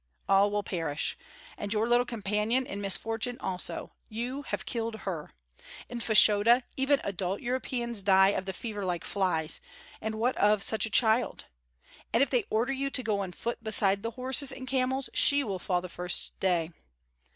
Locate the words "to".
12.89-13.03